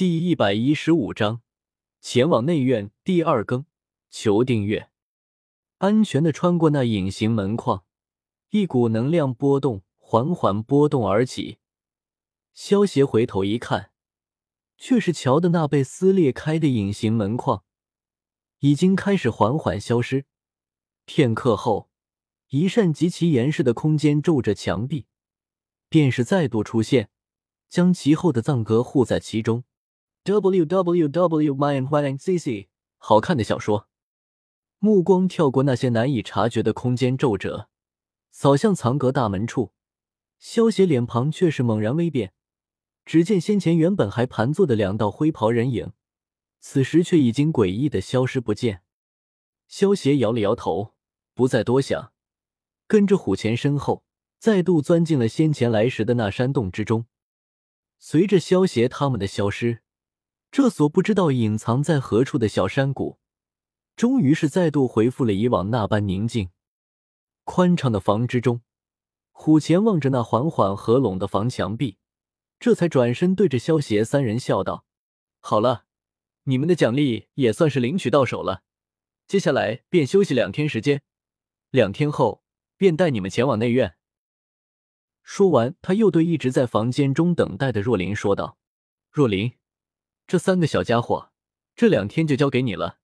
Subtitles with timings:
[0.00, 1.42] 第一百一十五章，
[2.00, 3.66] 前往内院第二更，
[4.08, 4.88] 求订阅。
[5.76, 7.84] 安全的穿过那隐形门框，
[8.48, 11.58] 一股能量波动缓缓波动而起。
[12.54, 13.90] 萧协回头一看，
[14.78, 17.64] 却是瞧的那被撕裂开的隐形门框，
[18.60, 20.24] 已经开始缓缓消失。
[21.04, 21.90] 片刻后，
[22.48, 25.04] 一扇极其严实的空间皱着墙壁，
[25.90, 27.10] 便是再度出现，
[27.68, 29.64] 将其后的藏格护在其中。
[30.22, 32.68] W w w m y n y n c c
[32.98, 33.88] 好看的小说，
[34.78, 37.68] 目光跳过那些难以察觉的空间皱褶，
[38.30, 39.72] 扫向藏阁大门处。
[40.38, 42.34] 萧邪脸庞却是猛然微变，
[43.06, 45.92] 只见先前原本还盘坐的两道灰袍人影，
[46.60, 48.82] 此时却已经诡异的消失不见。
[49.68, 50.94] 萧邪摇了摇头，
[51.32, 52.12] 不再多想，
[52.86, 54.04] 跟着虎钳身后，
[54.38, 57.06] 再度钻进了先前来时的那山洞之中。
[57.98, 59.80] 随着萧邪他们的消失。
[60.50, 63.18] 这所不知道隐藏在何处的小山谷，
[63.94, 66.50] 终于是再度恢复了以往那般宁静。
[67.44, 68.62] 宽敞的房之中，
[69.30, 71.98] 虎钳望着那缓缓合拢的房墙壁，
[72.58, 74.84] 这才转身对着萧邪三人笑道
[75.38, 75.84] ：“好了，
[76.44, 78.62] 你们的奖励也算是领取到手了，
[79.28, 81.02] 接下来便休息两天时间，
[81.70, 82.42] 两天后
[82.76, 83.94] 便带你们前往内院。”
[85.22, 88.58] 说完，他又对一直在房间中等待的若琳说道
[89.12, 89.52] ：“若琳。”
[90.30, 91.32] 这三个小家伙，
[91.74, 93.00] 这两天就交给你了。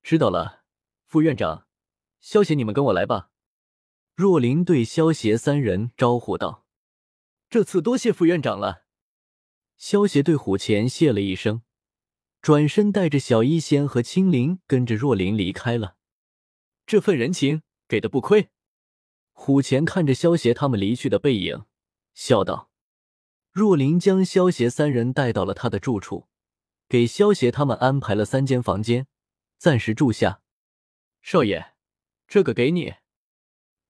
[0.00, 0.62] 知道了，
[1.06, 1.66] 副院长，
[2.20, 3.30] 萧协，你们跟我来吧。
[4.14, 6.64] 若琳对萧协三人招呼道
[7.50, 8.84] ：“这次多谢副院长了。”
[9.76, 11.62] 萧协对虎钳谢了一声，
[12.40, 15.96] 转身带着小医仙和青灵跟着若琳离开了。
[16.86, 18.50] 这份人情给的不亏。
[19.32, 21.64] 虎钳看着萧协他们离去的背影，
[22.14, 22.70] 笑道。
[23.54, 26.26] 若琳将萧协三人带到了他的住处，
[26.88, 29.06] 给萧协他们安排了三间房间，
[29.58, 30.40] 暂时住下。
[31.22, 31.74] 少爷，
[32.26, 32.94] 这个给你。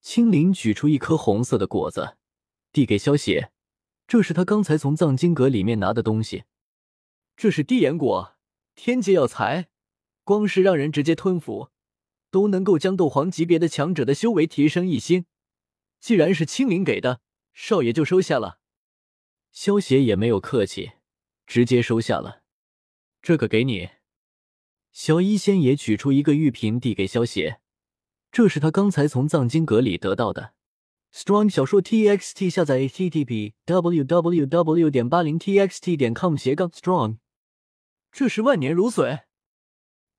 [0.02, 2.18] 青灵取出一颗红色的果子，
[2.72, 3.52] 递给萧协，
[4.06, 6.44] 这是他刚才从藏经阁里面拿的东西。
[7.34, 8.36] 这是地眼果，
[8.74, 9.70] 天界药材，
[10.24, 11.70] 光是让人直接吞服，
[12.30, 15.24] 都能够将斗皇级别的强者的修为提升一星。
[16.00, 17.22] 既然是青灵给的，
[17.54, 18.58] 少爷就收下了。
[19.54, 20.94] 萧协也没有客气，
[21.46, 22.42] 直接收下了。
[23.22, 23.88] 这个给你。
[24.90, 27.60] 小医仙也取出一个玉瓶递给萧协，
[28.32, 30.54] 这是他刚才从藏经阁里得到的。
[31.12, 37.18] Strong 小说 TXT 下载 http www 点八零 txt 点 com 斜杠 strong。
[38.10, 39.20] 这是万年如水。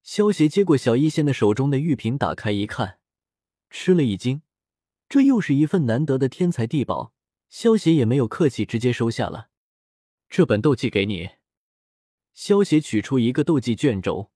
[0.02, 3.00] 萧协接过小医仙的手中的玉瓶，打开一看，
[3.70, 4.44] 吃了一惊，
[5.10, 7.12] 这又是一份难得的天才地宝。
[7.50, 9.50] 萧协也没有客气，直接收下了
[10.30, 11.32] 这本斗技给你。
[12.34, 14.32] 萧协取出一个斗技卷轴，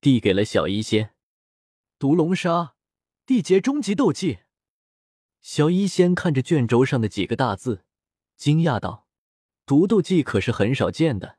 [0.00, 1.14] 递给了小医仙。
[1.98, 2.74] 毒龙杀，
[3.24, 4.40] 地阶终极斗技。
[5.40, 7.84] 小医仙看着卷轴上的几个大字，
[8.36, 9.06] 惊讶道
[9.64, 11.38] ：“毒斗技可是很少见的。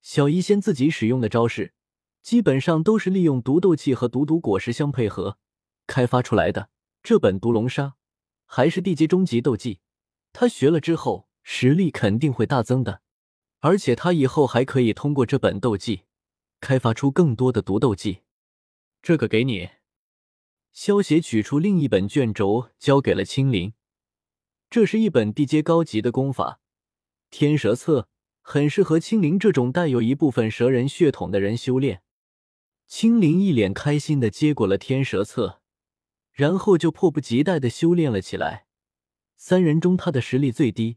[0.00, 1.74] 小医仙自己使用的招式，
[2.22, 5.38] 基本上都是利用毒斗气和毒毒果实相配合
[5.86, 6.70] 开发出来的。
[7.02, 7.96] 这本毒龙杀，
[8.46, 9.80] 还是地阶终极斗技。”
[10.34, 13.02] 他学了之后，实力肯定会大增的，
[13.60, 16.02] 而且他以后还可以通过这本斗技，
[16.60, 18.22] 开发出更多的毒斗技。
[19.00, 19.70] 这个给你。
[20.72, 23.74] 萧协取出另一本卷轴，交给了青灵。
[24.68, 26.58] 这是一本地阶高级的功法，
[27.36, 28.00] 《天蛇册》，
[28.42, 32.02] 很适合青灵这种带有一部分蛇人血统的人修炼。
[32.88, 35.46] 青灵一脸开心的接过了《天蛇册》，
[36.32, 38.63] 然后就迫不及待的修炼了起来。
[39.46, 40.96] 三人中，他的实力最低，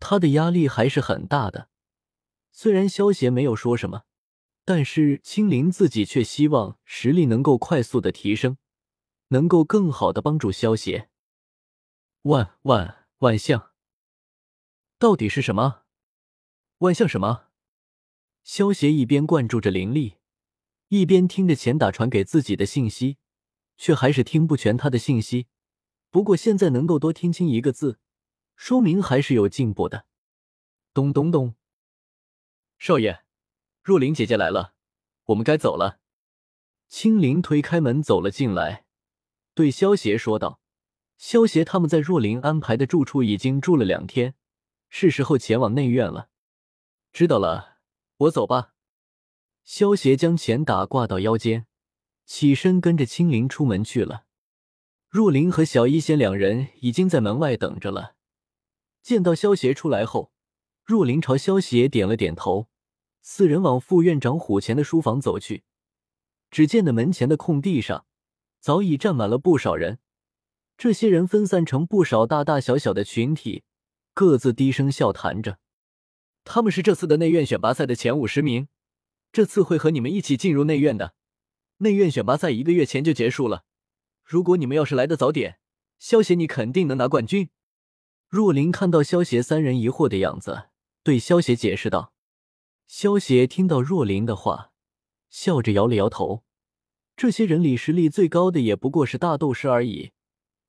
[0.00, 1.68] 他的压力还是很大的。
[2.50, 4.04] 虽然萧邪没有说什么，
[4.64, 8.56] 但是青灵自己却希望实力能够快速的提升，
[9.28, 11.10] 能够更好的帮助萧邪。
[12.22, 13.72] 万万万象，
[14.98, 15.82] 到底是什么？
[16.78, 17.48] 万象什么？
[18.42, 20.14] 萧邪一边灌注着灵力，
[20.88, 23.18] 一边听着钱打传给自己的信息，
[23.76, 25.48] 却还是听不全他的信息。
[26.10, 27.98] 不过现在能够多听清一个字，
[28.54, 30.06] 说明还是有进步的。
[30.94, 31.54] 咚咚咚，
[32.78, 33.22] 少爷，
[33.82, 34.74] 若琳姐姐来了，
[35.26, 36.00] 我们该走了。
[36.88, 38.86] 青灵推开门走了进来，
[39.54, 40.60] 对萧协说道
[41.18, 44.34] ：“萧协他们在若琳安排的住处已经住了两天，
[44.88, 46.30] 是时候前往内院了。”
[47.12, 47.78] 知道了，
[48.18, 48.74] 我走吧。
[49.64, 51.66] 萧协将钱打挂到腰间，
[52.24, 54.25] 起身跟着青灵出门去了。
[55.16, 58.16] 若琳和小医仙两人已经在门外等着了。
[59.02, 60.30] 见到萧协出来后，
[60.84, 62.68] 若琳朝萧协点了点头，
[63.22, 65.64] 四人往副院长虎前的书房走去。
[66.50, 68.04] 只见的门前的空地上，
[68.60, 70.00] 早已站满了不少人。
[70.76, 73.64] 这些人分散成不少大大小小的群体，
[74.12, 75.58] 各自低声笑谈着。
[76.44, 78.68] 他们是这次的内院选拔赛的前五十名，
[79.32, 81.14] 这次会和你们一起进入内院的。
[81.78, 83.64] 内院选拔赛一个月前就结束了，
[84.26, 85.60] 如果你们要是来的早点，
[86.00, 87.50] 萧协你肯定能拿冠军。
[88.26, 90.64] 若琳看到萧协三人疑惑的样子，
[91.04, 92.12] 对萧协解释道。
[92.88, 94.72] 萧协听到若琳的话，
[95.30, 96.42] 笑着摇了摇头。
[97.16, 100.10] 这些人里实力最高的也不过是大斗师而已，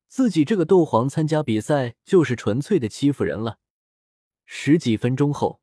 [0.06, 3.58] 自己这个斗皇参加比赛就是纯粹的欺负人了。
[4.46, 5.60] 十几分钟后。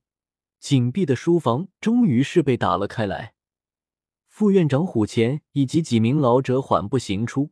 [0.57, 3.35] 紧闭的书房终于是被打了开来，
[4.27, 7.51] 副院长虎钳以及几名老者缓步行出，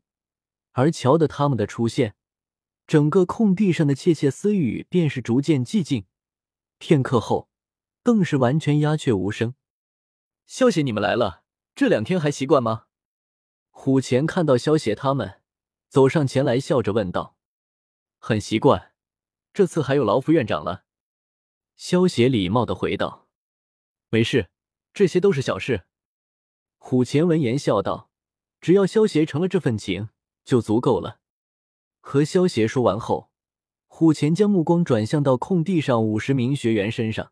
[0.73, 2.15] 而瞧得他们的出现，
[2.85, 6.05] 整个空地上的窃窃私语便是逐渐寂静，
[6.77, 7.49] 片刻后，
[8.03, 9.55] 更是完全鸦雀无声。
[10.45, 11.43] 萧协，你们来了，
[11.73, 12.85] 这两天还习惯吗？
[13.69, 15.41] 虎钳看到萧协他们，
[15.87, 17.37] 走上前来，笑着问道
[18.19, 18.93] ：“很习惯，
[19.53, 20.85] 这次还有劳副院长了。”
[21.75, 23.27] 萧协礼貌的回道
[24.09, 24.49] ：“没事，
[24.93, 25.85] 这些都是小事。”
[26.77, 28.11] 虎钳闻言笑道
[28.61, 30.09] ：“只要萧协成了这份情，
[30.43, 31.19] 就足够了。”
[32.01, 33.29] 和萧协说完后，
[33.87, 37.31] 虎钳将目光转向到空地上五十名学员身上，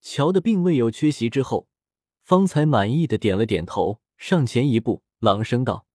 [0.00, 1.68] 瞧的并未有缺席之后，
[2.22, 5.86] 方才满意的点了点头，上前一步，朗声道：“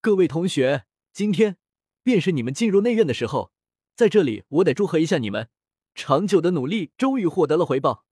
[0.00, 1.56] 各位同学，今天
[2.02, 3.52] 便是你们进入内院的时候，
[3.94, 5.48] 在这里，我得祝贺一下你们。”
[5.92, 8.04] 长久的努力终于获得了回报。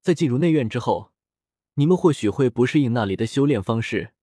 [0.00, 1.10] 在进入内院之后，
[1.74, 4.14] 你们或许会不适应那里的修炼方式，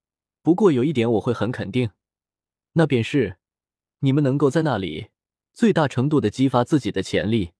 [0.41, 1.91] 不过有一点我会很肯定，
[2.73, 3.37] 那便是
[3.99, 5.09] 你们能够在那里
[5.53, 7.51] 最大程度的激发自己的潜力。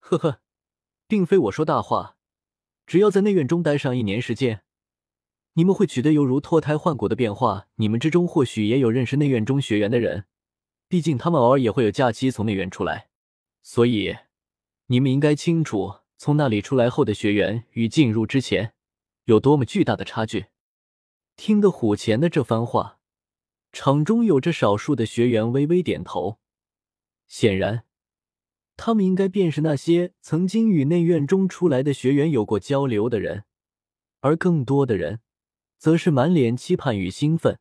[0.00, 0.40] 呵呵，
[1.06, 2.16] 并非我说大话，
[2.86, 4.62] 只要在内院中待上一年时间，
[5.54, 7.68] 你们会取得犹如脱胎换骨的变化。
[7.76, 10.26] 你们之中或许也有认识内院中学员的人，
[10.88, 13.08] 毕竟他们偶尔也会有假期从内院出来。
[13.62, 14.16] 所以，
[14.86, 18.72] 你们应该清楚，从那里出来后的学员与进入之前
[19.24, 20.46] 有多么巨大的差距。
[21.36, 22.97] 听得虎钳的这番话，
[23.80, 26.40] 场中有着少数的学员微微点头，
[27.28, 27.84] 显然，
[28.76, 33.44] 他们应该便是那些曾经与内院中出来的学员有过交流的人，
[34.18, 35.20] 而更多的人，
[35.78, 37.60] 则是满脸期盼与兴奋。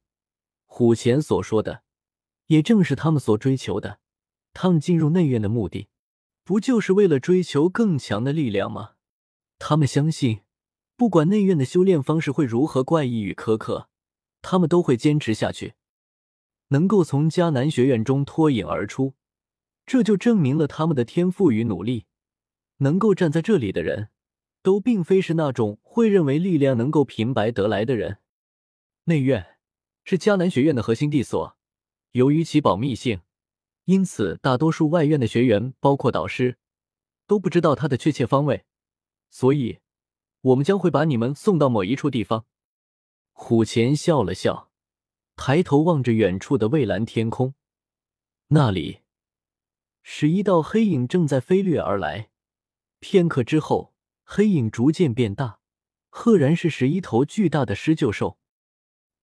[0.65, 1.83] 虎前所说的，
[2.47, 3.99] 也正是他们所追求的，
[4.55, 5.89] 他们进入内院的目的。
[6.43, 8.93] 不就是为了追求更强的力量吗？
[9.59, 10.39] 他们相信，
[10.95, 13.89] 不管内院的修炼方式会如何怪异与苛刻，
[14.41, 15.75] 他们都会坚持下去。
[16.69, 19.13] 能够从迦南学院中脱颖而出，
[19.85, 22.05] 这就证明了他们的天赋与努力。
[22.77, 24.09] 能够站在这里的人，
[24.61, 28.19] 都并非是那种会认为力量能够平白得来的人。
[29.05, 29.57] 内院
[30.03, 31.57] 是迦南学院的核心地所，
[32.11, 33.21] 由于其保密性。
[33.85, 36.57] 因此，大多数外院的学员，包括导师，
[37.25, 38.65] 都不知道他的确切方位。
[39.29, 39.79] 所以，
[40.41, 42.45] 我们将会把你们送到某一处地方。
[43.31, 44.66] 虎钳笑了笑，
[45.37, 47.53] 抬头望着远处的蔚蓝天空，
[48.47, 49.01] 那里，
[50.01, 52.31] 十一道黑影正在飞掠而来。
[52.99, 53.93] 片刻之后，
[54.25, 55.59] 黑影逐渐变大，
[56.09, 58.39] 赫然是十一头巨大的狮鹫兽。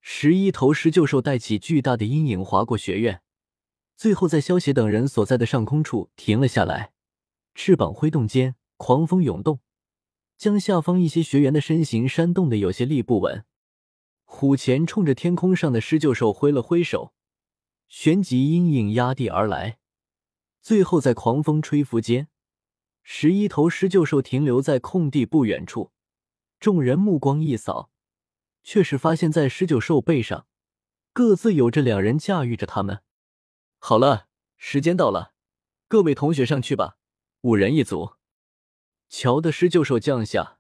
[0.01, 3.21] 十一头狮鹫兽带起巨大的阴影，划过学院。
[3.97, 6.93] 最后，在萧协等人所在的上空处停了下来，
[7.55, 9.59] 翅膀挥动间，狂风涌动，
[10.39, 13.45] 将下方一些学员的身形扇动的有些立不稳。
[14.25, 17.15] 虎钳冲着天空上的狮鹫兽挥了挥手，
[17.89, 19.79] 旋即阴影压地而来。
[20.61, 22.29] 最后，在狂风吹拂间，
[23.03, 25.93] 十一头狮鹫兽停留在空地不远处。
[26.59, 27.91] 众人目光一扫，
[28.63, 30.47] 却是发现，在狮鹫兽背上，
[31.13, 33.03] 各自有着两人驾驭着他们。
[33.79, 35.35] 好了，时间到了，
[35.89, 36.97] 各位同学上去吧，
[37.43, 38.15] 五人一组。
[39.11, 40.59] 瞧的狮鹫兽降下，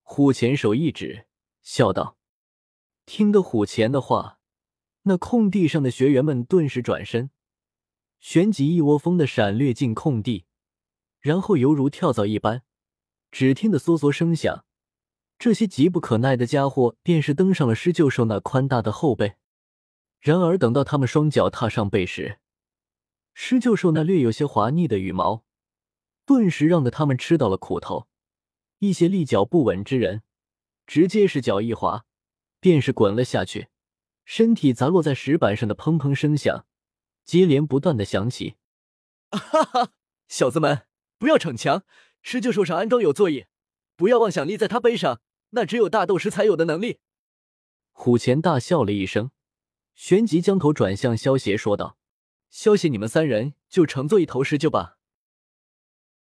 [0.00, 1.26] 虎钳手一指，
[1.60, 2.16] 笑道
[3.04, 4.38] ：“听得虎钳的话，
[5.02, 7.30] 那空地上的学员们顿时转身，
[8.20, 10.46] 旋即一窝蜂的闪掠进空地，
[11.20, 12.62] 然后犹如跳蚤一般，
[13.30, 14.64] 只听得嗦嗦声响，
[15.38, 19.34] 这些急不可耐的家伙便是登上了狮鹫兽那宽大的后背。
[20.20, 22.38] 然而等到他们双脚踏上背时，
[23.34, 25.44] 狮鹫兽那略有些滑腻的羽毛，
[26.24, 28.06] 顿时让得他们吃到了苦头。
[28.78, 30.22] 一些立脚不稳之人，
[30.86, 32.04] 直接是脚一滑，
[32.62, 33.66] 便是滚了下去，
[34.24, 36.64] 身体砸落在石板上的砰砰声响
[37.24, 38.54] 接连不断的响起。
[39.32, 39.92] 哈哈，
[40.28, 40.86] 小子们，
[41.18, 41.82] 不要逞强！
[42.22, 43.46] 狮鹫兽上安装有座椅，
[43.96, 47.00] 不要妄想立在他背上，那只有大斗师才有的能力。
[47.90, 49.32] 虎钳大笑了一声，
[49.96, 51.98] 旋即将头转向萧邪，说道
[52.48, 54.98] ：“萧邪，你们三人就乘坐一头狮鹫吧。”